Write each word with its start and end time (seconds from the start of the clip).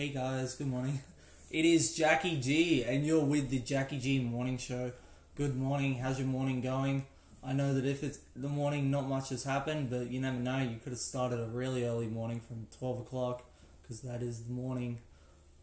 Hey 0.00 0.08
guys, 0.08 0.54
good 0.54 0.68
morning. 0.68 1.02
It 1.50 1.66
is 1.66 1.94
Jackie 1.94 2.40
G, 2.40 2.84
and 2.84 3.04
you're 3.04 3.22
with 3.22 3.50
the 3.50 3.58
Jackie 3.58 3.98
G 3.98 4.18
Morning 4.18 4.56
Show. 4.56 4.92
Good 5.34 5.54
morning. 5.54 5.96
How's 5.96 6.18
your 6.18 6.26
morning 6.26 6.62
going? 6.62 7.04
I 7.44 7.52
know 7.52 7.74
that 7.74 7.84
if 7.84 8.02
it's 8.02 8.18
the 8.34 8.48
morning, 8.48 8.90
not 8.90 9.06
much 9.06 9.28
has 9.28 9.44
happened, 9.44 9.90
but 9.90 10.10
you 10.10 10.18
never 10.18 10.38
know. 10.38 10.56
You 10.56 10.78
could 10.82 10.92
have 10.92 10.98
started 11.00 11.38
a 11.38 11.48
really 11.48 11.84
early 11.84 12.06
morning 12.06 12.40
from 12.40 12.66
12 12.78 13.00
o'clock, 13.00 13.44
because 13.82 14.00
that 14.00 14.22
is 14.22 14.44
the 14.44 14.52
morning. 14.54 15.00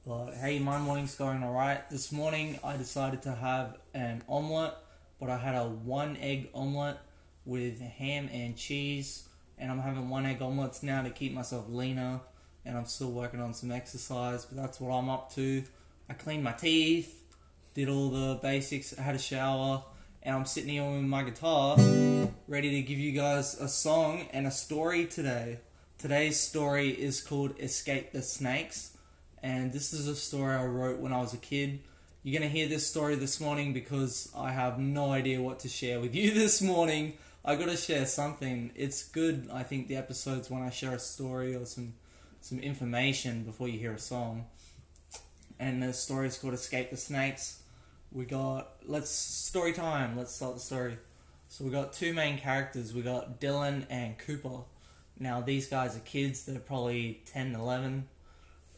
But 0.06 0.36
hey, 0.36 0.60
my 0.60 0.78
morning's 0.78 1.16
going 1.16 1.44
alright. 1.44 1.90
This 1.90 2.12
morning, 2.12 2.60
I 2.64 2.78
decided 2.78 3.24
to 3.24 3.34
have 3.34 3.80
an 3.96 4.22
omelette, 4.30 4.76
but 5.20 5.32
I 5.32 5.38
had 5.38 5.56
a 5.56 5.68
one 5.68 6.16
egg 6.18 6.52
omelette 6.54 7.00
with 7.44 7.82
ham 7.82 8.30
and 8.32 8.56
cheese, 8.56 9.28
and 9.58 9.72
I'm 9.72 9.80
having 9.80 10.10
one 10.10 10.28
egg 10.28 10.44
omelettes 10.44 10.84
now 10.84 11.02
to 11.02 11.10
keep 11.10 11.34
myself 11.34 11.66
leaner 11.68 12.20
and 12.68 12.78
I'm 12.78 12.86
still 12.86 13.12
working 13.12 13.40
on 13.40 13.54
some 13.54 13.72
exercise, 13.72 14.46
but 14.46 14.62
that's 14.62 14.80
what 14.80 14.94
I'm 14.94 15.10
up 15.10 15.34
to. 15.36 15.64
I 16.10 16.14
cleaned 16.14 16.44
my 16.44 16.52
teeth, 16.52 17.24
did 17.74 17.88
all 17.88 18.10
the 18.10 18.40
basics, 18.42 18.98
I 18.98 19.02
had 19.02 19.16
a 19.16 19.20
shower, 19.20 19.84
and 20.22 20.36
I'm 20.36 20.46
sitting 20.46 20.72
here 20.72 20.84
with 20.84 21.02
my 21.04 21.24
guitar, 21.24 21.78
ready 22.48 22.72
to 22.72 22.82
give 22.82 23.00
you 23.00 23.14
guys 23.14 23.58
a 23.60 23.70
song 23.70 24.28
and 24.34 24.46
a 24.46 24.52
story 24.52 25.06
today. 25.06 25.60
Today's 25.98 26.40
story 26.40 26.90
is 26.90 27.22
called 27.22 27.58
Escape 27.60 28.12
the 28.12 28.22
Snakes, 28.22 28.98
and 29.42 29.72
this 29.72 29.94
is 29.94 30.08
a 30.08 30.16
story 30.16 30.54
I 30.54 30.66
wrote 30.66 31.00
when 31.00 31.14
I 31.14 31.22
was 31.22 31.34
a 31.34 31.38
kid. 31.38 31.80
You're 32.24 32.38
going 32.38 32.52
to 32.52 32.56
hear 32.56 32.68
this 32.68 32.86
story 32.86 33.16
this 33.16 33.40
morning 33.40 33.72
because 33.72 34.30
I 34.36 34.52
have 34.52 34.78
no 34.78 35.12
idea 35.12 35.42
what 35.42 35.60
to 35.62 35.70
share 35.70 36.02
with 36.02 36.14
you 36.16 36.34
this 36.34 36.62
morning. 36.62 37.14
I 37.46 37.56
got 37.56 37.70
to 37.70 37.78
share 37.78 38.06
something. 38.06 38.72
It's 38.76 39.08
good, 39.08 39.50
I 39.54 39.64
think, 39.64 39.88
the 39.88 39.96
episodes 39.96 40.50
when 40.50 40.62
I 40.62 40.70
share 40.70 40.96
a 40.96 41.00
story 41.00 41.56
or 41.56 41.66
some 41.66 41.94
some 42.42 42.60
information 42.60 43.44
before 43.44 43.68
you 43.68 43.80
hear 43.80 43.94
a 43.94 44.00
song. 44.00 44.46
And 45.60 45.82
the 45.82 45.94
story 45.94 46.28
is 46.28 46.38
called 46.38 46.54
Escape 46.54 46.90
the 46.90 46.98
Snakes. 46.98 47.62
We 48.12 48.26
got 48.26 48.70
let's 48.86 49.10
story 49.10 49.74
time. 49.74 50.18
Let's 50.18 50.34
start 50.34 50.56
the 50.56 50.60
story. 50.60 50.98
So 51.50 51.64
we 51.64 51.72
got 51.72 51.94
two 51.94 52.14
main 52.14 52.38
characters. 52.38 52.94
We 52.94 53.02
got 53.02 53.40
Dylan 53.40 53.86
and 53.90 54.18
Cooper. 54.18 54.60
Now 55.20 55.42
these 55.42 55.68
guys 55.68 55.96
are 55.96 56.02
kids. 56.02 56.46
They're 56.46 56.60
probably 56.60 57.22
10, 57.26 57.56
11 57.56 58.08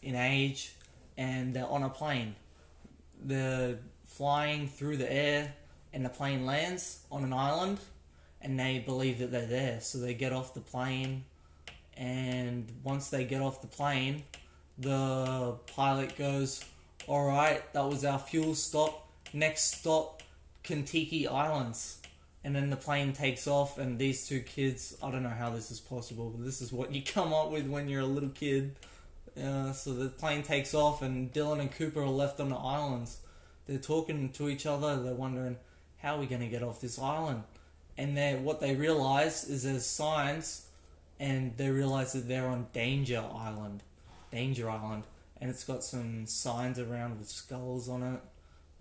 in 0.02 0.16
age, 0.16 0.74
and 1.18 1.54
they're 1.54 1.68
on 1.68 1.84
a 1.84 1.90
plane. 1.90 2.36
They're 3.22 3.80
flying 4.06 4.68
through 4.68 4.98
the 4.98 5.12
air, 5.12 5.54
and 5.94 6.06
the 6.06 6.10
plane 6.10 6.46
lands 6.46 7.04
on 7.12 7.24
an 7.24 7.34
island, 7.34 7.80
and 8.42 8.60
they 8.60 8.80
believe 8.80 9.20
that 9.20 9.32
they're 9.32 9.46
there. 9.46 9.82
So 9.82 9.98
they 9.98 10.14
get 10.14 10.32
off 10.32 10.54
the 10.54 10.62
plane 10.62 11.26
and 12.00 12.66
once 12.82 13.10
they 13.10 13.26
get 13.26 13.42
off 13.42 13.62
the 13.62 13.68
plane, 13.68 14.24
the 14.78 15.58
pilot 15.76 16.18
goes, 16.18 16.64
"All 17.08 17.26
right, 17.26 17.62
that 17.74 17.86
was 17.86 18.06
our 18.06 18.18
fuel 18.18 18.56
stop. 18.56 19.10
Next 19.34 19.80
stop, 19.80 20.24
Kentucky 20.64 21.28
Islands." 21.28 21.98
And 22.42 22.56
then 22.56 22.70
the 22.70 22.78
plane 22.78 23.12
takes 23.12 23.48
off, 23.48 23.78
and 23.78 24.00
these 24.00 24.26
two 24.26 24.40
kids, 24.40 24.96
I 25.04 25.12
don't 25.12 25.24
know 25.24 25.30
how 25.30 25.50
this 25.50 25.72
is 25.72 25.82
possible, 25.82 26.30
but 26.30 26.46
this 26.46 26.62
is 26.62 26.72
what 26.72 26.94
you 26.94 27.04
come 27.06 27.34
up 27.34 27.52
with 27.52 27.68
when 27.68 27.90
you're 27.90 28.02
a 28.02 28.06
little 28.06 28.30
kid. 28.30 28.76
Uh, 29.38 29.74
so 29.74 29.94
the 29.94 30.08
plane 30.08 30.42
takes 30.42 30.74
off, 30.74 31.02
and 31.02 31.34
Dylan 31.34 31.60
and 31.60 31.72
Cooper 31.72 32.02
are 32.02 32.08
left 32.08 32.40
on 32.40 32.48
the 32.48 32.56
islands. 32.56 33.18
They're 33.66 33.78
talking 33.78 34.30
to 34.30 34.48
each 34.48 34.66
other, 34.66 35.04
they're 35.04 35.14
wondering, 35.14 35.58
how 35.98 36.16
are 36.16 36.20
we 36.20 36.28
going 36.28 36.42
to 36.42 36.48
get 36.48 36.64
off 36.64 36.80
this 36.80 36.98
island? 36.98 37.44
And 37.98 38.46
what 38.46 38.62
they 38.62 38.74
realize 38.74 39.44
is 39.44 39.64
there's 39.64 39.86
signs 39.86 40.69
and 41.20 41.58
they 41.58 41.70
realize 41.70 42.14
that 42.14 42.28
they're 42.28 42.48
on 42.48 42.68
Danger 42.74 43.24
Island, 43.34 43.84
Danger 44.32 44.70
Island, 44.70 45.04
and 45.42 45.50
it's 45.50 45.64
got 45.64 45.84
some 45.84 46.26
signs 46.26 46.80
around 46.80 47.20
with 47.20 47.30
skulls 47.30 47.90
on 47.90 48.04
it. 48.04 48.22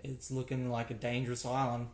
It's 0.04 0.30
looking 0.30 0.70
like 0.70 0.90
a 0.90 0.94
dangerous 0.94 1.44
island. 1.44 1.88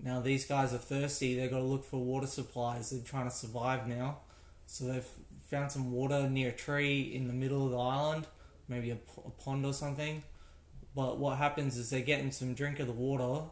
Now 0.00 0.20
these 0.20 0.46
guys 0.46 0.72
are 0.72 0.78
thirsty. 0.78 1.36
They've 1.36 1.50
got 1.50 1.58
to 1.58 1.64
look 1.64 1.84
for 1.84 1.98
water 1.98 2.26
supplies. 2.26 2.90
They're 2.90 3.00
trying 3.02 3.28
to 3.28 3.34
survive 3.34 3.86
now, 3.86 4.18
so 4.66 4.84
they've 4.86 5.06
found 5.50 5.70
some 5.70 5.92
water 5.92 6.28
near 6.28 6.48
a 6.48 6.52
tree 6.52 7.02
in 7.14 7.28
the 7.28 7.34
middle 7.34 7.66
of 7.66 7.72
the 7.72 7.78
island, 7.78 8.26
maybe 8.68 8.90
a, 8.90 8.96
pond 9.44 9.66
or 9.66 9.74
something. 9.74 10.22
But 10.94 11.18
what 11.18 11.38
happens 11.38 11.76
is 11.76 11.90
they're 11.90 12.00
getting 12.00 12.32
some 12.32 12.54
drink 12.54 12.80
of 12.80 12.86
the 12.86 12.92
water. 12.92 13.44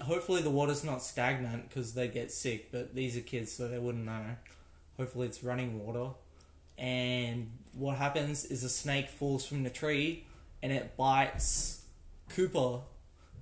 Hopefully 0.00 0.42
the 0.42 0.50
water's 0.50 0.82
not 0.82 1.02
stagnant 1.02 1.68
because 1.68 1.94
they 1.94 2.08
get 2.08 2.32
sick. 2.32 2.72
But 2.72 2.94
these 2.94 3.16
are 3.16 3.20
kids, 3.20 3.52
so 3.52 3.68
they 3.68 3.78
wouldn't 3.78 4.04
know. 4.04 4.36
Hopefully, 4.96 5.26
it's 5.26 5.42
running 5.42 5.84
water. 5.84 6.10
And 6.78 7.50
what 7.74 7.96
happens 7.96 8.44
is 8.44 8.64
a 8.64 8.68
snake 8.68 9.08
falls 9.08 9.46
from 9.46 9.62
the 9.62 9.70
tree 9.70 10.24
and 10.62 10.72
it 10.72 10.96
bites 10.96 11.84
Cooper. 12.30 12.80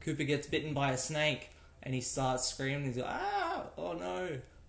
Cooper 0.01 0.25
gets 0.25 0.47
bitten 0.47 0.75
by 0.75 0.91
a 0.93 0.99
snake 0.99 1.51
and 1.83 1.95
he 1.95 2.01
starts 2.01 2.49
screaming. 2.49 2.87
He's 2.87 2.99
like, 2.99 3.07
ah, 3.09 3.65
oh 3.79 3.93
no. 3.93 4.29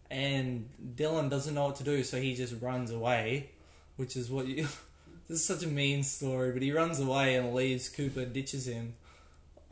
And 0.10 0.70
Dylan 0.96 1.30
doesn't 1.30 1.56
know 1.56 1.66
what 1.66 1.78
to 1.78 1.84
do, 1.84 2.04
so 2.04 2.22
he 2.22 2.36
just 2.36 2.62
runs 2.62 2.92
away, 2.92 3.50
which 3.96 4.16
is 4.16 4.30
what 4.30 4.46
you. 4.48 4.68
this 5.28 5.40
is 5.40 5.46
such 5.46 5.64
a 5.64 5.68
mean 5.68 6.04
story, 6.04 6.52
but 6.52 6.62
he 6.62 6.72
runs 6.72 7.00
away 7.00 7.36
and 7.36 7.54
leaves 7.54 7.90
Cooper, 7.90 8.26
ditches 8.26 8.68
him. 8.68 8.94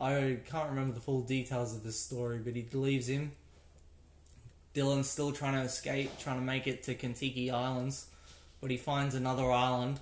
I 0.00 0.38
can't 0.50 0.70
remember 0.70 0.94
the 0.94 1.00
full 1.00 1.22
details 1.22 1.76
of 1.76 1.84
this 1.84 2.00
story, 2.00 2.38
but 2.38 2.56
he 2.56 2.66
leaves 2.72 3.08
him 3.08 3.32
Dylan's 4.74 5.10
still 5.10 5.32
trying 5.32 5.54
to 5.54 5.60
escape, 5.60 6.18
trying 6.18 6.38
to 6.38 6.44
make 6.44 6.66
it 6.66 6.82
to 6.84 6.94
Kentucky 6.94 7.50
Islands, 7.50 8.06
but 8.60 8.70
he 8.70 8.76
finds 8.78 9.14
another 9.14 9.50
island, 9.50 10.00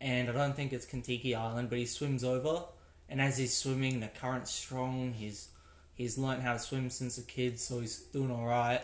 and 0.00 0.28
I 0.28 0.32
don't 0.32 0.56
think 0.56 0.72
it's 0.72 0.86
Kentucky 0.86 1.34
Island, 1.34 1.68
but 1.68 1.78
he 1.78 1.86
swims 1.86 2.24
over, 2.24 2.64
and 3.08 3.20
as 3.20 3.36
he's 3.36 3.54
swimming, 3.54 4.00
the 4.00 4.08
current's 4.08 4.52
strong. 4.52 5.12
He's 5.12 5.48
he's 5.94 6.16
learned 6.16 6.42
how 6.42 6.54
to 6.54 6.58
swim 6.58 6.88
since 6.88 7.18
a 7.18 7.22
kid, 7.22 7.60
so 7.60 7.80
he's 7.80 7.98
doing 7.98 8.30
all 8.30 8.46
right. 8.46 8.80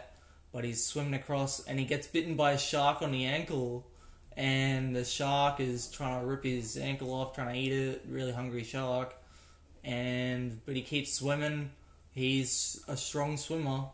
But 0.53 0.65
he's 0.65 0.85
swimming 0.85 1.15
across, 1.15 1.65
and 1.65 1.79
he 1.79 1.87
gets 1.87 2.07
bitten 2.07 2.37
by 2.37 2.53
a 2.53 2.59
shark 2.59 3.01
on 3.01 3.11
the 3.11 3.25
ankle, 3.25 3.87
and 4.37 4.95
the 4.95 5.05
shark 5.05 5.61
is 5.61 5.91
trying 5.91 6.21
to 6.21 6.27
rip 6.27 6.45
his 6.45 6.77
ankle 6.77 7.13
off, 7.15 7.35
trying 7.35 7.55
to 7.55 7.59
eat 7.59 7.73
it. 7.73 8.05
Really 8.07 8.33
hungry 8.33 8.65
shark, 8.65 9.15
and 9.83 10.61
but 10.67 10.77
he 10.77 10.83
keeps 10.83 11.15
swimming. 11.15 11.71
He's 12.13 12.85
a 12.87 12.99
strong 12.99 13.39
swimmer 13.39 13.87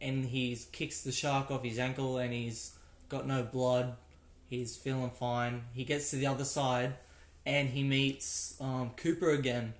and 0.00 0.26
he 0.26 0.58
kicks 0.72 1.02
the 1.02 1.12
shark 1.12 1.50
off 1.50 1.64
his 1.64 1.78
ankle 1.78 2.18
and 2.18 2.32
he's 2.32 2.72
got 3.08 3.26
no 3.26 3.42
blood. 3.42 3.96
He's 4.48 4.76
feeling 4.76 5.10
fine. 5.10 5.62
He 5.74 5.84
gets 5.84 6.10
to 6.10 6.16
the 6.16 6.26
other 6.26 6.44
side 6.44 6.94
and 7.48 7.70
he 7.70 7.82
meets 7.82 8.56
um, 8.60 8.90
Cooper 8.96 9.30
again, 9.30 9.72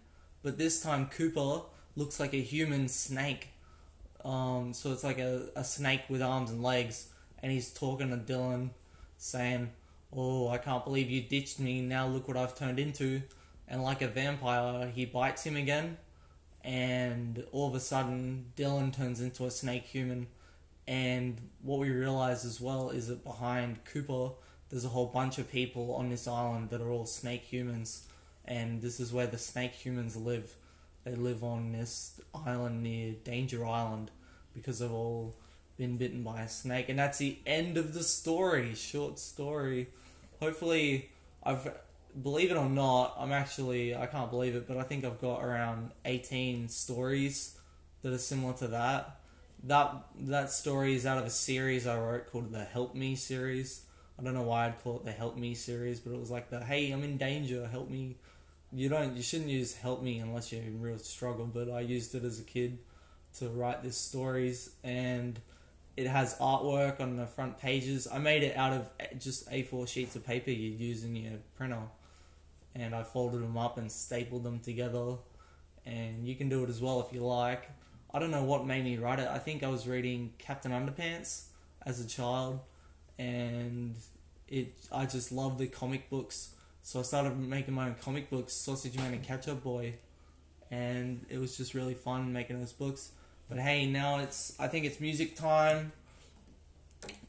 but 0.42 0.56
this 0.56 0.80
time 0.80 1.06
Cooper 1.06 1.60
looks 1.96 2.18
like 2.18 2.32
a 2.32 2.40
human 2.40 2.88
snake. 2.88 3.48
Um, 4.24 4.72
so 4.72 4.92
it's 4.92 5.04
like 5.04 5.18
a, 5.18 5.50
a 5.54 5.62
snake 5.62 6.02
with 6.08 6.22
arms 6.22 6.50
and 6.50 6.62
legs, 6.62 7.08
and 7.42 7.52
he's 7.52 7.70
talking 7.70 8.08
to 8.08 8.16
Dylan, 8.16 8.70
saying, 9.18 9.70
"Oh, 10.12 10.48
I 10.48 10.58
can't 10.58 10.84
believe 10.84 11.10
you 11.10 11.20
ditched 11.20 11.60
me. 11.60 11.82
Now 11.82 12.06
look 12.06 12.26
what 12.26 12.36
I've 12.36 12.56
turned 12.56 12.78
into." 12.78 13.22
And 13.68 13.82
like 13.82 14.00
a 14.00 14.08
vampire, 14.08 14.88
he 14.88 15.04
bites 15.04 15.44
him 15.44 15.56
again, 15.56 15.98
and 16.68 17.46
all 17.50 17.66
of 17.66 17.74
a 17.74 17.80
sudden 17.80 18.52
Dylan 18.54 18.94
turns 18.94 19.22
into 19.22 19.46
a 19.46 19.50
snake 19.50 19.84
human. 19.84 20.26
And 20.86 21.40
what 21.62 21.78
we 21.78 21.88
realize 21.88 22.44
as 22.44 22.60
well 22.60 22.90
is 22.90 23.08
that 23.08 23.24
behind 23.24 23.86
Cooper, 23.86 24.34
there's 24.68 24.84
a 24.84 24.90
whole 24.90 25.06
bunch 25.06 25.38
of 25.38 25.50
people 25.50 25.94
on 25.94 26.10
this 26.10 26.28
island 26.28 26.68
that 26.68 26.82
are 26.82 26.90
all 26.90 27.06
snake 27.06 27.44
humans, 27.44 28.06
and 28.44 28.82
this 28.82 29.00
is 29.00 29.14
where 29.14 29.26
the 29.26 29.38
snake 29.38 29.72
humans 29.72 30.14
live. 30.14 30.56
They 31.04 31.14
live 31.14 31.42
on 31.42 31.72
this 31.72 32.20
island 32.34 32.82
near 32.82 33.14
Danger 33.24 33.64
Island 33.64 34.10
because 34.52 34.80
they've 34.80 34.92
all 34.92 35.36
been 35.78 35.96
bitten 35.96 36.22
by 36.22 36.42
a 36.42 36.48
snake, 36.50 36.90
and 36.90 36.98
that's 36.98 37.16
the 37.16 37.38
end 37.46 37.78
of 37.78 37.94
the 37.94 38.02
story. 38.02 38.74
Short 38.74 39.18
story. 39.18 39.88
Hopefully, 40.38 41.12
I've 41.42 41.72
believe 42.22 42.50
it 42.50 42.56
or 42.56 42.68
not, 42.68 43.16
I'm 43.18 43.32
actually 43.32 43.94
I 43.94 44.06
can't 44.06 44.30
believe 44.30 44.54
it, 44.54 44.66
but 44.66 44.76
I 44.76 44.82
think 44.82 45.04
I've 45.04 45.20
got 45.20 45.42
around 45.42 45.92
18 46.04 46.68
stories 46.68 47.58
that 48.02 48.12
are 48.12 48.18
similar 48.18 48.54
to 48.54 48.68
that. 48.68 49.20
That 49.64 50.04
that 50.20 50.50
story 50.50 50.94
is 50.94 51.06
out 51.06 51.18
of 51.18 51.26
a 51.26 51.30
series 51.30 51.86
I 51.86 51.98
wrote 51.98 52.26
called 52.30 52.52
the 52.52 52.64
Help 52.64 52.94
Me 52.94 53.16
series. 53.16 53.82
I 54.18 54.22
don't 54.22 54.34
know 54.34 54.42
why 54.42 54.66
I'd 54.66 54.82
call 54.82 54.96
it 54.96 55.04
the 55.04 55.12
Help 55.12 55.36
Me 55.36 55.54
series, 55.54 56.00
but 56.00 56.12
it 56.12 56.20
was 56.20 56.30
like 56.30 56.50
the 56.50 56.64
Hey, 56.64 56.90
I'm 56.90 57.02
in 57.02 57.16
danger, 57.16 57.66
help 57.66 57.90
me. 57.90 58.16
You 58.72 58.88
don't 58.88 59.16
you 59.16 59.22
shouldn't 59.22 59.50
use 59.50 59.76
help 59.76 60.02
me 60.02 60.18
unless 60.18 60.52
you're 60.52 60.62
in 60.62 60.80
real 60.80 60.98
struggle, 60.98 61.46
but 61.46 61.70
I 61.70 61.80
used 61.80 62.14
it 62.14 62.24
as 62.24 62.38
a 62.38 62.44
kid 62.44 62.78
to 63.38 63.48
write 63.48 63.82
these 63.82 63.96
stories 63.96 64.70
and 64.82 65.38
it 65.96 66.06
has 66.06 66.36
artwork 66.38 67.00
on 67.00 67.16
the 67.16 67.26
front 67.26 67.58
pages. 67.58 68.06
I 68.06 68.18
made 68.18 68.44
it 68.44 68.56
out 68.56 68.72
of 68.72 68.90
just 69.18 69.50
A4 69.50 69.88
sheets 69.88 70.14
of 70.14 70.24
paper 70.24 70.50
you'd 70.50 70.78
use 70.78 71.02
in 71.02 71.16
your 71.16 71.32
printer 71.56 71.82
and 72.78 72.94
I 72.94 73.02
folded 73.02 73.42
them 73.42 73.58
up 73.58 73.78
and 73.78 73.90
stapled 73.90 74.44
them 74.44 74.60
together. 74.60 75.16
And 75.84 76.26
you 76.26 76.36
can 76.36 76.48
do 76.48 76.62
it 76.64 76.70
as 76.70 76.80
well 76.80 77.00
if 77.00 77.12
you 77.12 77.20
like. 77.20 77.70
I 78.12 78.18
don't 78.18 78.30
know 78.30 78.44
what 78.44 78.66
made 78.66 78.84
me 78.84 78.96
write 78.96 79.18
it. 79.18 79.28
I 79.28 79.38
think 79.38 79.62
I 79.62 79.68
was 79.68 79.86
reading 79.86 80.32
Captain 80.38 80.72
Underpants 80.72 81.46
as 81.84 82.00
a 82.00 82.06
child, 82.06 82.60
and 83.18 83.94
it. 84.48 84.74
I 84.90 85.06
just 85.06 85.32
love 85.32 85.58
the 85.58 85.66
comic 85.66 86.08
books, 86.08 86.54
So 86.88 87.00
I 87.00 87.02
started 87.02 87.38
making 87.38 87.74
my 87.74 87.88
own 87.88 87.96
comic 88.00 88.30
books, 88.30 88.54
Sausage 88.54 88.96
Man 88.96 89.12
and 89.12 89.22
Ketchup 89.22 89.62
Boy, 89.62 89.92
and 90.70 91.26
it 91.28 91.36
was 91.36 91.54
just 91.54 91.74
really 91.74 91.92
fun 91.92 92.32
making 92.32 92.58
those 92.58 92.72
books. 92.72 93.12
But 93.46 93.58
hey, 93.58 93.84
now 93.84 94.20
it's 94.20 94.58
I 94.58 94.68
think 94.68 94.86
it's 94.86 94.98
music 94.98 95.36
time. 95.36 95.92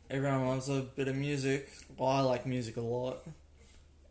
Everyone 0.09 0.47
loves 0.47 0.69
a 0.69 0.79
bit 0.95 1.09
of 1.09 1.17
music. 1.17 1.69
Well, 1.97 2.07
I 2.07 2.21
like 2.21 2.45
music 2.45 2.77
a 2.77 2.81
lot, 2.81 3.17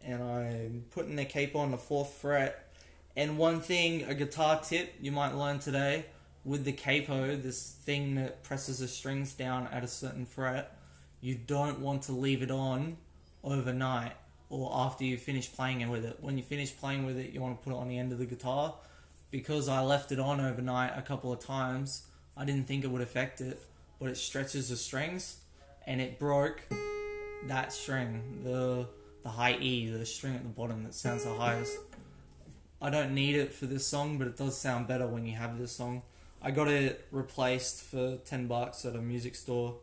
and 0.09 0.23
I'm 0.23 0.85
putting 0.91 1.17
the 1.17 1.25
cape 1.25 1.55
on 1.55 1.71
the 1.71 1.79
fourth 1.79 2.15
fret. 2.15 2.73
And 3.17 3.37
one 3.37 3.61
thing, 3.61 4.05
a 4.05 4.15
guitar 4.15 4.61
tip 4.61 4.95
you 5.01 5.13
might 5.13 5.35
learn 5.35 5.59
today 5.59 6.07
with 6.45 6.65
the 6.65 6.73
capo, 6.73 7.37
this 7.37 7.77
thing 7.85 8.15
that 8.15 8.43
presses 8.43 8.79
the 8.79 8.89
strings 8.89 9.35
down 9.35 9.69
at 9.69 9.85
a 9.85 9.89
certain 9.89 10.25
fret, 10.25 10.77
you 11.21 11.35
don't 11.35 11.81
want 11.81 12.03
to 12.03 12.13
leave 12.13 12.43
it 12.43 12.51
on 12.51 12.97
overnight 13.45 14.13
or 14.49 14.71
after 14.73 15.05
you 15.05 15.19
finish 15.19 15.53
playing 15.53 15.83
it 15.83 15.89
with 15.89 16.05
it. 16.05 16.17
When 16.21 16.39
you 16.39 16.43
finish 16.43 16.75
playing 16.75 17.05
with 17.05 17.19
it, 17.19 17.33
you 17.33 17.41
want 17.41 17.61
to 17.61 17.65
put 17.65 17.77
it 17.77 17.77
on 17.77 17.89
the 17.89 17.99
end 17.99 18.13
of 18.13 18.19
the 18.19 18.25
guitar. 18.25 18.75
Because 19.31 19.69
I 19.69 19.81
left 19.83 20.11
it 20.11 20.19
on 20.19 20.41
overnight 20.41 20.93
a 20.97 21.03
couple 21.03 21.31
of 21.33 21.39
times, 21.39 22.07
I 22.35 22.47
didn't 22.47 22.67
think 22.67 22.83
it 22.83 22.87
would 22.87 23.03
affect 23.03 23.43
it, 23.43 23.61
but 24.01 24.09
it 24.09 24.17
stretches 24.17 24.71
the 24.71 24.77
strings 24.77 25.41
and 25.87 26.01
it 26.01 26.19
broke 26.19 26.63
that 27.47 27.73
string, 27.73 28.41
the 28.43 28.89
the 29.23 29.31
high 29.31 29.57
E, 29.61 29.91
the 29.91 30.07
string 30.07 30.35
at 30.35 30.43
the 30.43 30.49
bottom 30.49 30.85
that 30.85 30.95
sounds 30.95 31.25
the 31.25 31.35
highest. 31.35 31.79
I 32.81 32.91
don't 32.91 33.15
need 33.15 33.35
it 33.35 33.53
for 33.53 33.67
this 33.67 33.87
song, 33.87 34.19
but 34.19 34.29
it 34.29 34.37
does 34.37 34.57
sound 34.57 34.87
better 34.87 35.07
when 35.07 35.27
you 35.27 35.35
have 35.35 35.59
this 35.59 35.73
song. 35.73 36.03
I 36.41 36.53
got 36.53 36.69
it 36.69 37.05
replaced 37.11 37.83
for 37.83 38.19
10 38.25 38.47
bucks 38.47 38.85
at 38.85 38.95
a 38.95 39.01
music 39.01 39.35
store. 39.35 39.75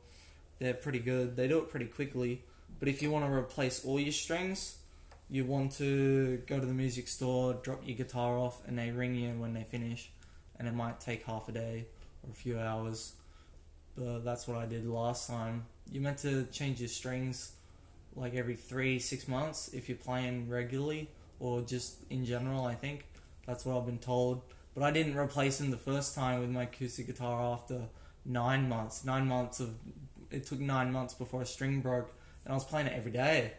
They're 0.59 0.73
pretty 0.73 0.99
good. 0.99 1.35
They 1.35 1.49
do 1.49 1.57
it 1.57 1.69
pretty 1.69 1.87
quickly. 1.87 2.43
But 2.79 2.87
if 2.87 3.01
you 3.01 3.11
want 3.11 3.25
to 3.25 3.31
replace 3.31 3.83
all 3.83 3.99
your 3.99 4.13
strings, 4.13 4.77
you 5.29 5.43
want 5.43 5.73
to 5.73 6.41
go 6.47 6.59
to 6.59 6.65
the 6.65 6.73
music 6.73 7.09
store, 7.09 7.55
drop 7.55 7.81
your 7.85 7.97
guitar 7.97 8.37
off, 8.37 8.65
and 8.65 8.79
they 8.79 8.91
ring 8.91 9.15
you 9.15 9.31
when 9.31 9.53
they 9.53 9.63
finish. 9.63 10.09
And 10.57 10.67
it 10.67 10.73
might 10.73 11.01
take 11.01 11.25
half 11.25 11.49
a 11.49 11.51
day 11.51 11.87
or 12.23 12.29
a 12.29 12.33
few 12.33 12.57
hours. 12.57 13.13
But 13.97 14.19
that's 14.23 14.47
what 14.47 14.57
I 14.57 14.65
did 14.65 14.87
last 14.87 15.27
time. 15.27 15.65
You 15.91 15.99
meant 15.99 16.19
to 16.19 16.45
change 16.45 16.79
your 16.79 16.89
strings 16.89 17.51
like 18.15 18.33
every 18.33 18.55
three, 18.55 18.99
six 18.99 19.27
months 19.27 19.69
if 19.73 19.89
you're 19.89 19.97
playing 19.97 20.49
regularly 20.49 21.09
or 21.39 21.61
just 21.61 21.97
in 22.09 22.25
general, 22.25 22.65
I 22.65 22.75
think. 22.75 23.07
That's 23.45 23.65
what 23.65 23.77
I've 23.77 23.85
been 23.85 23.99
told. 23.99 24.41
But 24.73 24.83
I 24.83 24.91
didn't 24.91 25.17
replace 25.17 25.59
him 25.59 25.71
the 25.71 25.77
first 25.77 26.15
time 26.15 26.41
with 26.41 26.49
my 26.49 26.63
acoustic 26.63 27.07
guitar 27.07 27.41
after 27.53 27.83
nine 28.25 28.67
months. 28.67 29.05
Nine 29.05 29.27
months 29.27 29.59
of 29.59 29.75
it 30.31 30.45
took 30.45 30.59
nine 30.59 30.91
months 30.91 31.13
before 31.13 31.41
a 31.41 31.45
string 31.45 31.81
broke, 31.81 32.13
and 32.43 32.51
I 32.51 32.55
was 32.55 32.65
playing 32.65 32.87
it 32.87 32.93
every 32.93 33.11
day. 33.11 33.53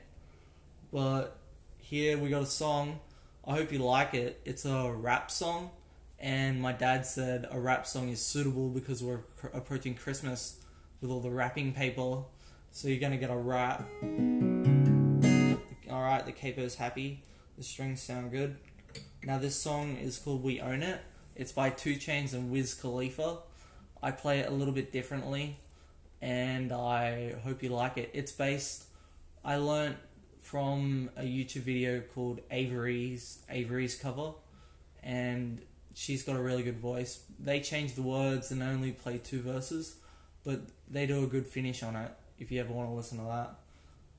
But 0.93 1.39
here 1.79 2.19
we 2.19 2.29
got 2.29 2.43
a 2.43 2.47
song. 2.47 3.01
I 3.47 3.55
hope 3.55 3.73
you 3.73 3.79
like 3.79 4.13
it. 4.13 4.41
It's 4.45 4.65
a 4.65 4.93
rap 4.93 5.31
song, 5.31 5.71
and 6.19 6.61
my 6.61 6.73
dad 6.73 7.07
said 7.07 7.47
a 7.51 7.59
rap 7.59 7.87
song 7.87 8.09
is 8.09 8.21
suitable 8.21 8.69
because 8.69 9.03
we're 9.03 9.21
approaching 9.55 9.95
Christmas 9.95 10.59
with 11.01 11.11
all 11.11 11.21
the 11.21 11.31
wrapping 11.31 11.73
paper. 11.73 12.25
So 12.77 12.89
you're 12.89 13.01
gonna 13.01 13.17
get 13.17 13.31
a 13.31 13.35
rap. 13.35 13.89
All 15.91 16.03
right, 16.03 16.23
the 16.27 16.33
capo's 16.33 16.75
happy. 16.75 17.23
The 17.57 17.65
strings 17.65 18.03
sound 18.03 18.33
good. 18.33 18.59
Now 19.25 19.39
this 19.39 19.57
song 19.57 19.97
is 19.97 20.19
called 20.19 20.43
"We 20.43 20.61
Own 20.61 20.83
It." 20.83 21.01
It's 21.35 21.53
by 21.53 21.71
2 21.71 21.95
Chainz 21.95 22.35
and 22.35 22.51
Wiz 22.51 22.75
Khalifa. 22.75 23.39
I 24.03 24.11
play 24.11 24.41
it 24.41 24.51
a 24.51 24.51
little 24.51 24.75
bit 24.75 24.93
differently, 24.93 25.57
and 26.21 26.71
I 26.71 27.37
hope 27.45 27.63
you 27.63 27.71
like 27.71 27.97
it. 27.97 28.11
It's 28.13 28.31
based. 28.31 28.85
I 29.43 29.57
learnt 29.57 29.97
from 30.43 31.09
a 31.17 31.23
YouTube 31.23 31.63
video 31.63 32.03
called 32.03 32.43
Avery's 32.51 33.39
Avery's 33.49 33.97
cover, 33.97 34.35
and 35.03 35.63
she's 35.95 36.23
got 36.23 36.37
a 36.37 36.43
really 36.43 36.63
good 36.63 36.79
voice. 36.79 37.21
They 37.41 37.61
change 37.61 37.95
the 37.95 38.03
words 38.03 38.51
and 38.51 38.63
only 38.63 38.93
play 38.93 39.17
two 39.17 39.41
verses, 39.41 39.97
but 40.45 40.61
they 40.87 41.07
do 41.07 41.25
a 41.25 41.27
good 41.27 41.47
finish 41.47 41.83
on 41.83 41.97
it. 41.97 42.11
If 42.39 42.51
you 42.51 42.61
ever 42.61 42.73
want 42.73 42.91
to 42.91 42.95
listen 42.95 43.19
to 43.19 43.25
that, 43.25 43.57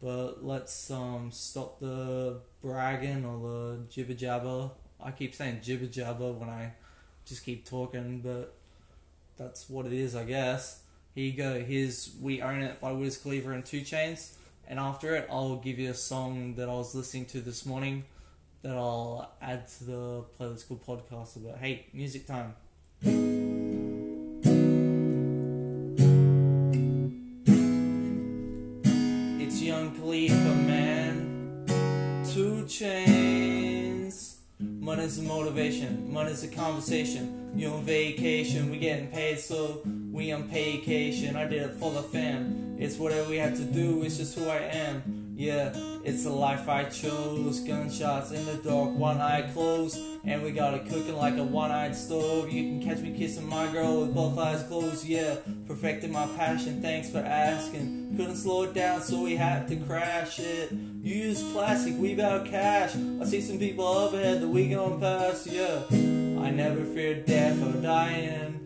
but 0.02 0.44
let's 0.44 0.92
um 0.92 1.30
stop 1.31 1.80
the 1.80 2.40
bragging 2.62 3.25
or 3.25 3.40
the 3.40 3.88
jibber 3.90 4.14
jabber. 4.14 4.72
I 5.00 5.12
keep 5.12 5.36
saying 5.36 5.62
jibber 5.64 5.86
jabber 5.86 6.31
when 6.31 6.50
I 6.50 6.74
just 7.25 7.44
keep 7.46 7.66
talking, 7.66 8.22
but 8.22 8.56
that's 9.38 9.69
what 9.69 9.86
it 9.86 9.94
is, 9.94 10.16
I 10.16 10.24
guess. 10.24 10.81
Here 11.14 11.25
you 11.25 11.38
go. 11.38 11.60
Here's 11.64 12.16
"We 12.22 12.42
Own 12.42 12.62
It" 12.62 12.80
by 12.80 12.92
Wiz 12.92 13.18
Khalifa 13.18 13.52
and 13.52 13.66
2 13.66 13.81
Chainz. 13.81 14.34
And 14.68 14.80
after 14.80 15.16
it, 15.16 15.28
I'll 15.31 15.56
give 15.56 15.80
you 15.80 15.92
a 15.92 15.94
song 15.94 16.56
that 16.56 16.68
I 16.70 16.74
was 16.74 16.94
listening 16.94 17.25
to 17.28 17.40
this 17.42 17.66
morning 17.66 18.04
that 18.62 18.75
I'll 18.75 19.31
add 19.42 19.68
to 19.68 19.84
the 19.86 20.24
Playlist 20.38 20.60
School 20.60 20.81
podcast 20.86 21.38
about. 21.38 21.60
Hey, 21.60 21.86
music 21.94 22.28
time. 22.28 22.54
Young 30.07 30.30
Khalifa, 30.30 30.56
man. 30.56 32.24
2 32.33 32.63
Chainz. 32.63 34.36
Money's 34.59 35.19
a 35.19 35.21
motivation, 35.21 36.12
money's 36.12 36.44
a 36.44 36.48
conversation. 36.48 37.51
You 37.56 37.69
on 37.69 37.83
vacation, 37.83 38.71
we 38.71 38.77
getting 38.77 39.07
paid, 39.07 39.39
so 39.39 39.81
we 40.12 40.31
on 40.31 40.44
vacation. 40.44 41.36
I 41.36 41.45
did 41.45 41.62
it 41.63 41.74
for 41.74 41.92
the 41.92 42.01
fam. 42.01 42.77
It's 42.80 42.95
whatever 42.95 43.30
we 43.30 43.38
have 43.38 43.57
to 43.57 43.65
do, 43.65 44.04
it's 44.04 44.18
just 44.18 44.38
who 44.38 44.48
I 44.48 44.59
am. 44.59 45.36
Yeah, 45.36 45.74
it's 46.06 46.24
the 46.24 46.31
life 46.31 46.69
I 46.69 46.86
chose. 46.86 47.60
Gunshots 47.60 48.31
in 48.31 48.45
the 48.45 48.56
dark, 48.56 48.92
one 48.92 49.19
eye 49.19 49.50
closed. 49.53 50.00
And 50.27 50.44
we 50.44 50.51
got 50.51 50.74
it 50.74 50.85
cooking 50.89 51.15
like 51.15 51.38
a 51.38 51.44
one 51.44 51.71
eyed 51.71 51.95
stove. 51.95 52.51
You 52.51 52.63
can 52.63 52.83
catch 52.83 53.00
me 53.00 53.18
kissing 53.18 53.47
my 53.47 53.71
girl 53.71 54.01
with 54.01 54.13
both 54.13 54.38
eyes 54.38 54.62
closed. 54.63 55.06
Yeah, 55.06 55.38
perfecting 55.65 56.12
my 56.12 56.27
passion, 56.35 56.81
thanks 56.81 57.09
for 57.09 57.19
asking. 57.19 58.13
Couldn't 58.18 58.35
slow 58.35 58.63
it 58.63 58.74
down, 58.74 59.01
so 59.01 59.21
we 59.21 59.38
had 59.38 59.69
to 59.69 59.77
crash 59.77 60.39
it. 60.39 60.74
You 60.74 61.15
use 61.15 61.41
plastic, 61.53 61.97
we 61.97 62.13
bout 62.13 62.45
cash. 62.45 62.94
I 63.21 63.24
see 63.24 63.39
some 63.39 63.57
people 63.57 63.88
up 63.88 64.13
ahead 64.13 64.41
that 64.41 64.50
we 64.50 64.68
going 64.68 65.00
past, 65.00 65.47
yeah. 65.47 65.83
I 65.91 66.51
never 66.51 66.83
fear 66.83 67.24
death 67.24 67.63
or 67.63 67.81
dying. 67.81 68.65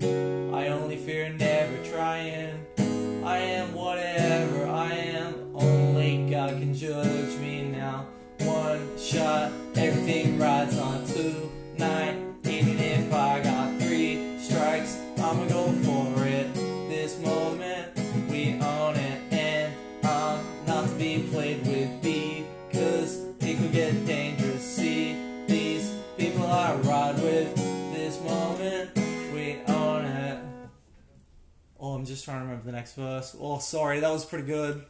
I 0.52 0.70
only 0.70 0.98
fear 0.98 1.30
never 1.30 1.78
trying. 1.86 2.66
I 3.24 3.38
am 3.38 3.76
whatever 3.76 4.66
I 4.66 4.94
am. 4.94 5.56
Only 5.56 6.28
God 6.28 6.58
can 6.58 6.74
judge 6.74 7.38
me 7.38 7.70
now. 7.70 8.08
One 8.40 8.98
shot, 8.98 9.52
everything 9.76 10.40
rides 10.40 10.80
on 10.80 11.06
Even 11.82 12.78
if 12.78 13.12
I 13.12 13.42
got 13.42 13.82
three 13.82 14.38
strikes, 14.40 15.00
I'ma 15.18 15.48
go 15.48 15.72
for 15.82 16.24
it. 16.26 16.54
This 16.90 17.18
moment, 17.20 17.98
we 18.30 18.54
own 18.62 18.96
it, 18.96 19.34
and 19.34 19.74
I'm 20.04 20.46
not 20.68 20.88
to 20.88 20.96
be 20.96 21.28
played 21.32 21.66
with 21.66 22.02
because 22.04 23.26
it 23.40 23.58
could 23.58 23.72
get 23.72 24.06
dangerous. 24.06 24.64
See, 24.64 25.16
these 25.48 25.92
people 26.20 26.46
I 26.46 26.76
ride 26.76 27.16
with. 27.16 27.56
This 27.96 28.22
moment, 28.22 28.96
we 29.34 29.58
own 29.68 30.06
it. 30.06 30.40
Oh, 31.80 31.94
I'm 31.94 32.06
just 32.06 32.26
trying 32.26 32.42
to 32.42 32.44
remember 32.44 32.66
the 32.66 32.74
next 32.74 32.94
verse. 32.94 33.36
Oh, 33.40 33.58
sorry, 33.58 34.02
that 34.02 34.12
was 34.12 34.24
pretty 34.24 34.46
good. 34.46 34.86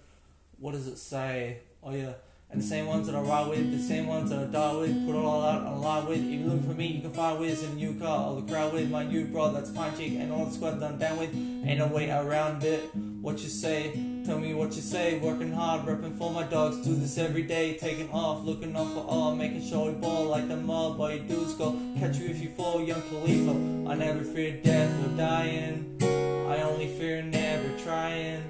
What 0.60 0.74
does 0.74 0.88
it 0.88 0.98
say? 0.98 1.60
Oh, 1.82 1.94
yeah. 1.94 2.14
And 2.52 2.62
the 2.62 2.66
same 2.66 2.86
ones 2.86 3.08
that 3.08 3.16
I 3.16 3.22
ride 3.22 3.48
with, 3.48 3.72
the 3.72 3.82
same 3.82 4.08
ones 4.08 4.30
that 4.30 4.40
I 4.40 4.44
die 4.44 4.74
with, 4.74 5.06
put 5.06 5.16
it 5.16 5.24
all 5.24 5.42
out 5.42 5.62
on 5.66 5.82
line 5.82 6.06
with. 6.06 6.20
If 6.20 6.26
you 6.26 6.46
look 6.48 6.66
for 6.66 6.74
me, 6.74 6.88
you 6.88 7.02
can 7.02 7.12
find 7.12 7.40
Wiz 7.40 7.64
in 7.64 7.72
a 7.72 7.76
new 7.76 7.94
car. 7.98 8.26
All 8.26 8.36
the 8.36 8.52
crowd 8.52 8.74
with 8.74 8.90
my 8.90 9.04
new 9.06 9.24
bro, 9.24 9.54
that's 9.54 9.70
fine 9.72 9.96
chick, 9.98 10.12
and 10.18 10.34
all 10.34 10.46
the 10.46 10.52
squad 10.52 10.82
done 10.82 11.00
down 11.00 11.18
with. 11.18 11.34
Ain't 11.34 11.80
no 11.80 11.88
way 11.88 12.12
around 12.12 12.62
it. 12.66 12.94
What 13.22 13.40
you 13.40 13.48
say? 13.48 13.94
Tell 14.26 14.38
me 14.38 14.54
what 14.54 14.76
you 14.76 14.82
say. 14.82 15.18
Working 15.20 15.54
hard, 15.54 15.86
repping 15.86 16.18
for 16.18 16.30
my 16.30 16.44
dogs. 16.44 16.86
Do 16.86 16.94
this 16.94 17.18
every 17.18 17.44
day, 17.44 17.78
taking 17.78 18.10
off, 18.12 18.44
looking 18.44 18.76
off 18.76 18.92
for 18.96 19.06
all, 19.08 19.34
making 19.34 19.66
sure 19.66 19.90
we 19.90 19.94
ball 19.94 20.26
like 20.26 20.50
the 20.50 20.58
mob. 20.58 21.00
All 21.00 21.10
you 21.10 21.20
do 21.20 21.46
is 21.46 21.54
go 21.54 21.80
catch 22.00 22.18
you 22.18 22.30
if 22.30 22.42
you 22.42 22.50
fall, 22.50 22.82
young 22.82 23.02
Khalifa. 23.04 23.52
I 23.92 23.96
never 23.96 24.26
fear 24.26 24.60
death 24.62 24.92
or 25.06 25.16
dying. 25.16 25.98
I 26.02 26.62
only 26.64 26.90
fear 26.98 27.22
never 27.22 27.78
trying. 27.80 28.44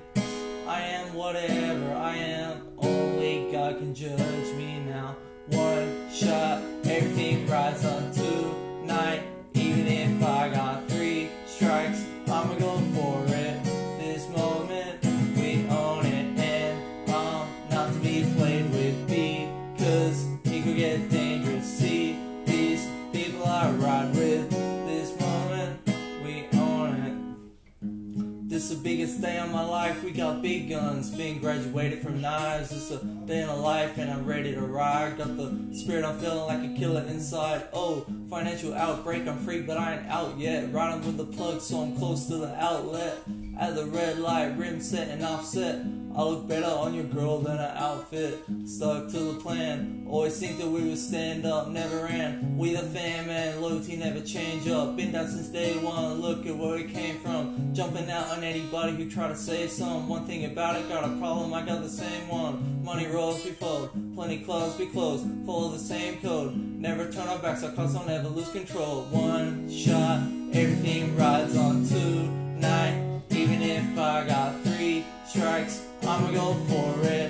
I 0.67 0.81
am 0.81 1.13
whatever 1.13 1.93
I 1.93 2.15
am. 2.15 2.67
Only 2.77 3.10
God 3.61 3.77
can 3.77 3.93
judge 3.93 4.55
me 4.55 4.79
now. 4.87 5.15
One 5.49 6.11
shot, 6.11 6.63
everything 6.83 7.45
rides 7.45 7.85
on 7.85 8.11
tonight. 8.11 9.21
Graduated 31.71 32.03
from 32.03 32.21
knives. 32.21 32.71
It's 32.71 32.91
a 32.91 33.03
day 33.25 33.41
in 33.41 33.61
life 33.61 33.97
and 33.97 34.11
I'm 34.11 34.25
ready 34.25 34.53
to 34.53 34.61
ride. 34.61 35.17
Got 35.17 35.37
the 35.37 35.69
spirit, 35.73 36.03
I'm 36.03 36.19
feeling 36.19 36.45
like 36.45 36.69
a 36.69 36.77
killer 36.77 37.01
inside. 37.03 37.63
Oh, 37.71 38.05
financial 38.29 38.73
outbreak, 38.73 39.27
I'm 39.27 39.37
free, 39.39 39.61
but 39.61 39.77
I 39.77 39.97
ain't 39.97 40.07
out 40.07 40.37
yet. 40.37 40.73
Riding 40.73 41.05
with 41.05 41.17
the 41.17 41.25
plug, 41.25 41.61
so 41.61 41.81
I'm 41.81 41.95
close 41.95 42.27
to 42.27 42.37
the 42.37 42.53
outlet. 42.61 43.19
At 43.57 43.75
the 43.75 43.85
red 43.85 44.19
light, 44.19 44.57
rim 44.57 44.81
set 44.81 45.09
and 45.09 45.23
offset. 45.23 45.85
I 46.13 46.23
look 46.23 46.47
better 46.47 46.65
on 46.65 46.93
your 46.93 47.05
girl 47.05 47.39
than 47.39 47.57
her 47.57 47.73
outfit. 47.77 48.43
Stuck 48.65 49.09
to 49.11 49.19
the 49.19 49.39
plan. 49.39 50.05
Always 50.09 50.37
think 50.39 50.57
that 50.57 50.67
we 50.67 50.81
would 50.81 50.97
stand 50.97 51.45
up, 51.45 51.69
never 51.69 52.03
ran. 52.03 52.57
We 52.57 52.73
the 52.73 52.79
fam 52.79 53.29
and 53.29 53.61
loyalty 53.61 53.95
never 53.95 54.19
change 54.19 54.67
up. 54.67 54.97
Been 54.97 55.13
down 55.13 55.29
since 55.29 55.47
day 55.47 55.77
one. 55.77 56.21
Look 56.21 56.45
at 56.45 56.55
where 56.55 56.75
we 56.75 56.83
came 56.83 57.19
from. 57.19 57.73
Jumping 57.73 58.11
out 58.11 58.27
on 58.27 58.43
anybody 58.43 58.93
who 58.95 59.09
try 59.09 59.29
to 59.29 59.35
say 59.35 59.67
some. 59.67 60.09
One 60.09 60.25
thing 60.25 60.43
about 60.45 60.75
it, 60.75 60.89
got 60.89 61.05
a 61.05 61.15
problem, 61.17 61.53
I 61.53 61.65
got 61.65 61.81
the 61.81 61.89
same 61.89 62.27
one. 62.27 62.83
Money 62.83 63.07
rolls, 63.07 63.45
we 63.45 63.51
fold. 63.51 63.91
Plenty 64.13 64.39
clubs, 64.39 64.77
we 64.77 64.87
close. 64.87 65.25
Follow 65.45 65.71
the 65.71 65.79
same 65.79 66.19
code. 66.19 66.55
Never 66.57 67.09
turn 67.09 67.27
our 67.29 67.39
backs, 67.39 67.63
our 67.63 67.71
cause 67.71 67.93
don't 67.93 68.09
ever 68.09 68.27
lose 68.27 68.51
control. 68.51 69.03
One 69.11 69.69
shot, 69.71 70.19
everything 70.51 71.15
rides 71.15 71.55
on 71.55 71.85
tonight. 71.85 73.21
Even 73.29 73.61
if 73.61 73.97
I 73.97 74.27
got 74.27 74.60
Go 76.29 76.53
for 76.69 77.07
it. 77.07 77.20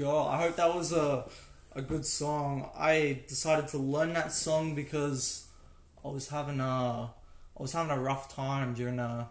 There 0.00 0.08
you 0.08 0.14
go. 0.14 0.26
I 0.28 0.40
hope 0.40 0.56
that 0.56 0.74
was 0.74 0.92
a 0.92 1.26
a 1.76 1.82
good 1.82 2.06
song. 2.06 2.70
I 2.74 3.20
decided 3.28 3.68
to 3.68 3.76
learn 3.76 4.14
that 4.14 4.32
song 4.32 4.74
because 4.74 5.46
I 6.02 6.08
was 6.08 6.30
having 6.30 6.58
a 6.58 7.10
I 7.58 7.62
was 7.62 7.74
having 7.74 7.90
a 7.90 8.00
rough 8.00 8.34
time 8.34 8.72
during 8.72 8.98
uh 8.98 9.26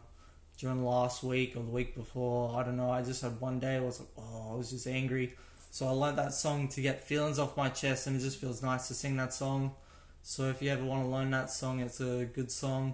during 0.59 0.85
last 0.85 1.23
week 1.23 1.55
or 1.55 1.63
the 1.63 1.71
week 1.71 1.95
before. 1.95 2.55
I 2.55 2.61
don't 2.61 2.77
know. 2.77 2.91
I 2.91 3.01
just 3.01 3.23
had 3.23 3.41
one 3.41 3.57
day. 3.57 3.77
I 3.77 3.79
was 3.79 3.99
like, 3.99 4.09
oh, 4.19 4.53
I 4.53 4.55
was 4.57 4.69
just 4.69 4.85
angry. 4.85 5.33
So 5.71 5.87
I 5.87 5.89
learned 5.89 6.19
that 6.19 6.33
song 6.33 6.67
to 6.67 6.81
get 6.81 7.01
feelings 7.01 7.39
off 7.39 7.57
my 7.57 7.69
chest, 7.69 8.05
and 8.05 8.15
it 8.15 8.19
just 8.19 8.39
feels 8.39 8.61
nice 8.61 8.87
to 8.89 8.93
sing 8.93 9.17
that 9.17 9.33
song. 9.33 9.73
So 10.21 10.49
if 10.49 10.61
you 10.61 10.69
ever 10.69 10.85
want 10.85 11.03
to 11.03 11.09
learn 11.09 11.31
that 11.31 11.49
song, 11.49 11.79
it's 11.79 11.99
a 11.99 12.25
good 12.25 12.51
song. 12.51 12.93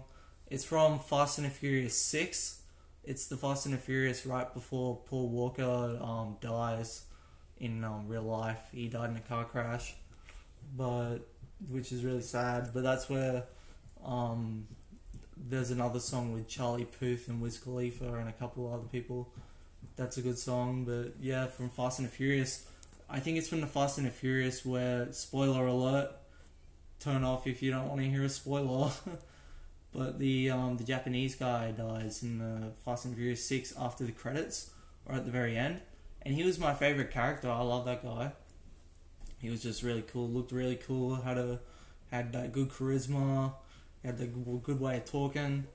It's 0.49 0.63
from 0.63 0.99
Fast 0.99 1.39
and 1.39 1.47
the 1.47 1.51
Furious 1.51 1.97
Six. 1.97 2.61
It's 3.03 3.27
the 3.27 3.35
Fast 3.35 3.65
and 3.65 3.75
the 3.75 3.79
Furious 3.79 4.25
right 4.25 4.53
before 4.53 5.01
Paul 5.07 5.27
Walker 5.27 5.99
um, 6.01 6.37
dies 6.39 7.03
in 7.59 7.83
um, 7.83 8.07
real 8.07 8.23
life. 8.23 8.59
He 8.71 8.87
died 8.87 9.09
in 9.09 9.17
a 9.17 9.21
car 9.21 9.45
crash, 9.45 9.95
but 10.75 11.19
which 11.69 11.91
is 11.91 12.03
really 12.03 12.21
sad. 12.21 12.71
But 12.73 12.83
that's 12.83 13.09
where 13.09 13.43
um, 14.03 14.67
there's 15.37 15.71
another 15.71 15.99
song 15.99 16.33
with 16.33 16.47
Charlie 16.47 16.85
Puth 16.85 17.27
and 17.27 17.41
Wiz 17.41 17.57
Khalifa 17.57 18.15
and 18.15 18.29
a 18.29 18.33
couple 18.33 18.67
of 18.67 18.73
other 18.73 18.87
people. 18.87 19.29
That's 19.95 20.17
a 20.17 20.21
good 20.21 20.37
song, 20.37 20.83
but 20.85 21.13
yeah, 21.21 21.47
from 21.47 21.69
Fast 21.69 21.99
and 21.99 22.07
the 22.07 22.11
Furious. 22.11 22.67
I 23.09 23.19
think 23.19 23.37
it's 23.37 23.47
from 23.47 23.61
the 23.61 23.67
Fast 23.67 23.97
and 23.97 24.07
the 24.07 24.11
Furious 24.11 24.65
where 24.65 25.11
spoiler 25.11 25.67
alert. 25.67 26.11
Turn 26.99 27.23
off 27.23 27.45
if 27.45 27.61
you 27.61 27.71
don't 27.71 27.87
want 27.87 28.01
to 28.01 28.09
hear 28.09 28.23
a 28.23 28.29
spoiler. 28.29 28.91
but 29.93 30.19
the 30.19 30.49
um, 30.49 30.77
the 30.77 30.83
Japanese 30.83 31.35
guy 31.35 31.71
dies 31.71 32.23
in 32.23 32.39
the 32.39 32.71
Fast 32.83 33.05
and 33.05 33.15
Furious 33.15 33.47
Six 33.47 33.73
after 33.77 34.03
the 34.03 34.11
credits 34.11 34.71
or 35.05 35.15
at 35.15 35.25
the 35.25 35.31
very 35.31 35.55
end, 35.57 35.81
and 36.25 36.33
he 36.33 36.43
was 36.43 36.57
my 36.57 36.73
favorite 36.73 37.11
character. 37.11 37.49
I 37.49 37.61
love 37.61 37.85
that 37.85 38.03
guy. 38.03 38.31
He 39.39 39.49
was 39.49 39.61
just 39.61 39.83
really 39.83 40.01
cool. 40.01 40.27
Looked 40.27 40.51
really 40.51 40.75
cool. 40.75 41.15
Had 41.15 41.37
a 41.37 41.59
had 42.11 42.33
that 42.33 42.51
good 42.51 42.69
charisma. 42.69 43.53
Had 44.03 44.17
the 44.17 44.25
good 44.25 44.79
way 44.79 44.97
of 44.97 45.05
talking. 45.05 45.65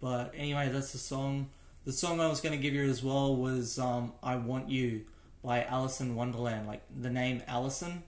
But 0.00 0.32
anyway, 0.36 0.68
that's 0.68 0.92
the 0.92 0.98
song. 0.98 1.50
The 1.84 1.92
song 1.92 2.20
I 2.20 2.28
was 2.28 2.40
going 2.40 2.56
to 2.56 2.62
give 2.62 2.74
you 2.74 2.84
as 2.88 3.02
well 3.02 3.34
was 3.34 3.78
um, 3.78 4.12
"I 4.22 4.36
Want 4.36 4.68
You" 4.68 5.06
by 5.42 5.64
Alison 5.64 6.14
Wonderland. 6.14 6.66
Like 6.66 6.82
the 6.94 7.10
name 7.10 7.42
Alison, 7.48 8.04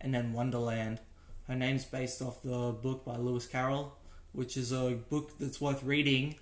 and 0.00 0.12
then 0.12 0.32
Wonderland. 0.32 1.00
Her 1.46 1.54
name's 1.54 1.84
based 1.84 2.20
off 2.20 2.42
the 2.42 2.72
book 2.72 3.04
by 3.04 3.16
Lewis 3.16 3.46
Carroll, 3.46 3.96
which 4.32 4.56
is 4.56 4.72
a 4.72 4.98
book 5.08 5.38
that's 5.38 5.60
worth 5.60 5.82
reading 5.82 6.34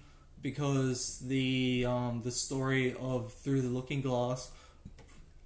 because 0.43 1.19
the 1.21 1.85
um, 1.87 2.23
the 2.25 2.31
story 2.31 2.95
of 2.99 3.33
Through 3.33 3.63
the 3.63 3.69
Looking 3.69 4.01
Glass 4.01 4.51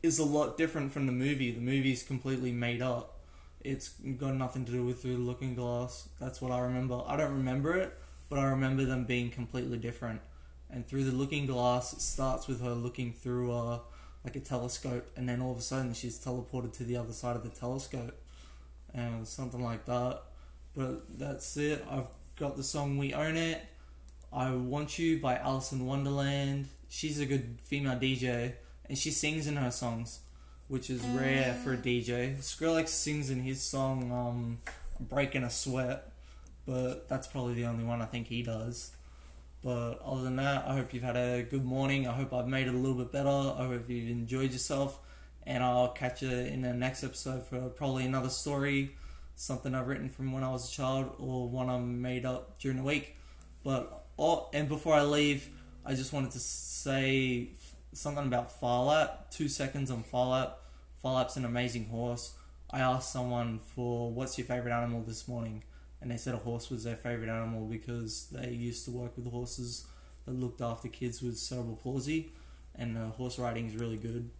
is 0.03 0.19
a 0.19 0.25
lot 0.25 0.57
different 0.57 0.93
from 0.93 1.07
the 1.07 1.13
movie. 1.13 1.51
The 1.51 1.61
movie's 1.61 2.03
completely 2.03 2.53
made 2.53 2.83
up. 2.83 3.19
It's 3.63 3.91
got 4.17 4.35
nothing 4.35 4.65
to 4.65 4.73
do 4.73 4.85
with 4.85 5.03
Through 5.03 5.17
the 5.17 5.23
Looking 5.23 5.55
Glass. 5.55 6.09
That's 6.19 6.41
what 6.41 6.51
I 6.51 6.61
remember. 6.61 7.03
I 7.07 7.17
don't 7.17 7.33
remember 7.33 7.77
it, 7.77 7.93
but 8.31 8.39
I 8.39 8.45
remember 8.45 8.85
them 8.85 9.05
being 9.05 9.31
completely 9.31 9.77
different. 9.77 10.21
And 10.71 10.87
Through 10.87 11.05
the 11.05 11.13
Looking 11.13 11.47
Glass 11.47 11.93
it 11.93 12.01
starts 12.01 12.47
with 12.47 12.63
her 12.63 12.73
looking 12.73 13.13
through 13.13 13.53
a 13.53 13.83
like 14.25 14.37
a 14.37 14.41
telescope, 14.41 15.11
and 15.17 15.29
then 15.29 15.41
all 15.41 15.53
of 15.53 15.59
a 15.59 15.63
sudden 15.63 15.95
she's 15.95 16.19
teleported 16.19 16.75
to 16.75 16.85
the 16.85 16.97
other 16.97 17.13
side 17.13 17.37
of 17.37 17.43
the 17.43 17.49
telescope, 17.49 18.15
and 18.95 19.27
something 19.27 19.63
like 19.63 19.87
that. 19.87 20.23
But 20.77 21.19
that's 21.19 21.57
it. 21.57 21.85
I've 21.91 22.09
got 22.37 22.57
the 22.57 22.63
song 22.63 22.99
"We 22.99 23.15
Own 23.15 23.37
It." 23.37 23.63
I 24.33 24.53
Want 24.53 24.99
You 24.99 25.19
by 25.19 25.37
Alison 25.37 25.87
Wonderland. 25.87 26.69
She's 26.89 27.19
a 27.19 27.27
good 27.27 27.59
female 27.65 27.99
DJ 27.99 28.55
and 28.91 28.99
she 28.99 29.13
sings 29.13 29.47
in 29.47 29.55
her 29.55 29.71
songs, 29.71 30.19
which 30.67 30.91
is 30.91 31.01
rare 31.03 31.55
for 31.63 31.75
a 31.75 31.77
DJ. 31.77 32.37
Skrillex 32.39 32.89
sings 32.89 33.31
in 33.31 33.39
his 33.39 33.63
song 33.63 34.11
um, 34.11 34.59
"Breaking 34.99 35.45
a 35.45 35.49
Sweat," 35.49 36.11
but 36.67 37.09
that's 37.09 37.29
probably 37.29 37.55
the 37.55 37.67
only 37.67 37.85
one 37.85 38.03
I 38.03 38.07
think 38.07 38.27
he 38.27 38.43
does. 38.43 38.91
But 39.63 40.01
other 40.05 40.23
than 40.23 40.35
that, 40.37 40.67
I 40.67 40.75
hope 40.75 40.93
you've 40.93 41.05
had 41.05 41.17
a 41.17 41.45
good 41.45 41.65
morning. 41.65 42.09
I 42.09 42.13
hope 42.15 42.35
I've 42.35 42.49
made 42.49 42.67
it 42.67 42.75
a 42.75 42.77
little 42.77 42.97
bit 42.97 43.13
better. 43.13 43.29
I 43.29 43.69
hope 43.69 43.89
you've 43.89 44.11
enjoyed 44.11 44.51
yourself, 44.51 44.99
and 45.47 45.63
I'll 45.63 45.91
catch 45.91 46.23
you 46.23 46.31
in 46.31 46.63
the 46.63 46.75
next 46.75 47.05
episode 47.05 47.45
for 47.45 47.69
probably 47.69 48.05
another 48.05 48.29
story, 48.29 48.97
something 49.37 49.73
I've 49.73 49.87
written 49.87 50.09
from 50.09 50.33
when 50.33 50.43
I 50.43 50.51
was 50.51 50.69
a 50.69 50.73
child, 50.73 51.15
or 51.21 51.49
one 51.49 51.71
I 51.71 51.79
made 51.79 52.27
up 52.27 52.59
during 52.59 52.79
the 52.79 52.83
week. 52.83 53.15
But 53.63 54.03
oh, 54.19 54.49
and 54.53 54.69
before 54.69 54.95
I 54.95 55.03
leave, 55.03 55.49
I 55.87 55.95
just 55.95 56.13
wanted 56.13 56.33
to 56.33 56.41
say 56.41 57.51
something 57.93 58.27
about 58.27 58.59
Fallout. 58.61 59.31
Two 59.31 59.49
seconds 59.49 59.91
on 59.91 60.03
Fallout. 60.03 60.59
Fallout's 61.03 61.37
an 61.37 61.45
amazing 61.45 61.87
horse. 61.87 62.35
I 62.71 62.81
asked 62.81 63.13
someone 63.13 63.59
for 63.59 64.11
what's 64.11 64.39
your 64.39 64.47
favorite 64.47 64.73
animal 64.73 65.03
this 65.03 65.27
morning, 65.27 65.65
and 66.01 66.11
they 66.11 66.17
said 66.17 66.35
a 66.35 66.39
horse 66.39 66.71
was 66.71 66.85
their 66.85 66.97
favorite 66.97 67.29
animal 67.29 67.67
because 67.67 68.29
they 68.31 68.51
used 68.51 68.85
to 68.85 68.93
work 68.93 69.17
with 69.17 69.31
horses 69.31 69.87
that 70.25 70.33
looked 70.33 70.61
after 70.61 70.89
kids 70.89 71.21
with 71.21 71.37
cerebral 71.37 71.77
palsy, 71.83 72.31
and 72.77 72.97
uh, 72.97 73.09
horse 73.11 73.39
riding 73.39 73.67
is 73.67 73.77
really 73.77 73.97
good. 73.97 74.31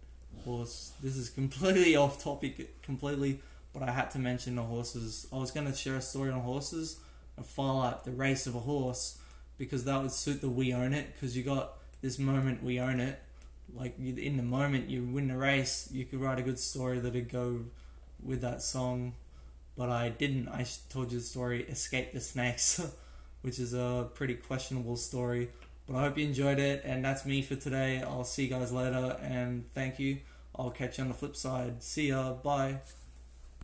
Horse. 0.45 0.93
This 1.01 1.17
is 1.17 1.29
completely 1.41 1.95
off 1.95 2.23
topic, 2.23 2.81
completely, 2.81 3.41
but 3.73 3.83
I 3.83 3.91
had 3.91 4.11
to 4.11 4.19
mention 4.19 4.55
the 4.55 4.63
horses. 4.63 5.27
I 5.33 5.37
was 5.37 5.51
going 5.51 5.67
to 5.67 5.73
share 5.73 5.95
a 5.95 6.01
story 6.01 6.31
on 6.31 6.39
horses, 6.39 7.01
a 7.37 7.43
Fallout, 7.43 8.05
the 8.05 8.11
race 8.11 8.47
of 8.47 8.55
a 8.55 8.59
horse, 8.59 9.19
because 9.57 9.83
that 9.85 10.01
would 10.01 10.11
suit 10.11 10.39
the 10.39 10.49
we 10.49 10.73
own 10.73 10.93
it. 10.93 11.13
Because 11.13 11.35
you 11.35 11.43
got 11.43 11.73
this 12.01 12.17
moment 12.17 12.63
we 12.63 12.79
own 12.79 13.01
it, 13.01 13.21
like 13.73 13.97
in 13.97 14.37
the 14.37 14.43
moment 14.43 14.89
you 14.89 15.03
win 15.03 15.27
the 15.27 15.37
race, 15.37 15.89
you 15.91 16.05
could 16.05 16.21
write 16.21 16.39
a 16.39 16.43
good 16.43 16.59
story 16.59 16.99
that'd 16.99 17.31
go 17.31 17.61
with 18.23 18.41
that 18.41 18.61
song. 18.61 19.13
But 19.77 19.89
I 19.89 20.09
didn't. 20.09 20.49
I 20.49 20.65
told 20.89 21.11
you 21.11 21.19
the 21.19 21.25
story 21.25 21.63
"Escape 21.63 22.11
the 22.11 22.19
Snakes," 22.19 22.81
which 23.41 23.59
is 23.59 23.73
a 23.73 24.09
pretty 24.13 24.35
questionable 24.35 24.97
story. 24.97 25.49
But 25.87 25.95
I 25.95 26.01
hope 26.01 26.17
you 26.17 26.25
enjoyed 26.25 26.59
it, 26.59 26.83
and 26.85 27.03
that's 27.03 27.25
me 27.25 27.41
for 27.41 27.55
today. 27.55 28.01
I'll 28.01 28.23
see 28.23 28.43
you 28.43 28.49
guys 28.49 28.71
later, 28.71 29.17
and 29.21 29.65
thank 29.73 29.99
you. 29.99 30.19
I'll 30.55 30.71
catch 30.71 30.97
you 30.97 31.03
on 31.03 31.07
the 31.07 31.13
flip 31.15 31.35
side. 31.35 31.81
See 31.81 32.09
ya. 32.09 32.33
Bye. 32.33 32.79